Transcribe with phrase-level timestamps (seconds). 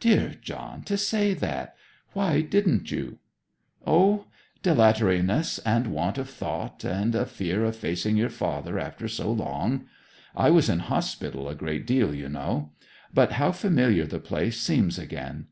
[0.00, 1.76] 'Dear John, to say that!
[2.14, 3.20] Why didn't you?'
[3.86, 4.24] 'O
[4.64, 9.86] dilatoriness and want of thought, and a fear of facing your father after so long.
[10.34, 12.72] I was in hospital a great while, you know.
[13.14, 15.46] But how familiar the place seems again!